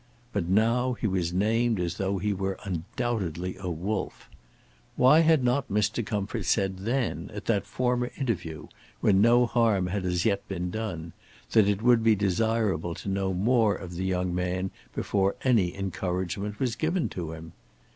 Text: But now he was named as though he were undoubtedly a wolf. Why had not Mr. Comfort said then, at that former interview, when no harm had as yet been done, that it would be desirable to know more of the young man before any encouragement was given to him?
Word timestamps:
But 0.33 0.47
now 0.47 0.93
he 0.93 1.05
was 1.05 1.31
named 1.31 1.79
as 1.79 1.97
though 1.97 2.17
he 2.17 2.33
were 2.33 2.57
undoubtedly 2.63 3.55
a 3.59 3.69
wolf. 3.69 4.27
Why 4.95 5.19
had 5.19 5.43
not 5.43 5.69
Mr. 5.69 6.03
Comfort 6.03 6.43
said 6.45 6.79
then, 6.79 7.29
at 7.35 7.45
that 7.45 7.67
former 7.67 8.09
interview, 8.17 8.65
when 8.99 9.21
no 9.21 9.45
harm 9.45 9.85
had 9.85 10.03
as 10.03 10.25
yet 10.25 10.47
been 10.47 10.71
done, 10.71 11.13
that 11.51 11.67
it 11.69 11.83
would 11.83 12.03
be 12.03 12.15
desirable 12.15 12.95
to 12.95 13.09
know 13.09 13.31
more 13.31 13.75
of 13.75 13.93
the 13.93 14.05
young 14.05 14.33
man 14.33 14.71
before 14.95 15.35
any 15.43 15.77
encouragement 15.77 16.59
was 16.59 16.75
given 16.75 17.07
to 17.09 17.33
him? 17.33 17.51